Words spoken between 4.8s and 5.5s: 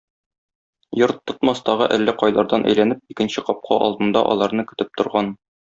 торган.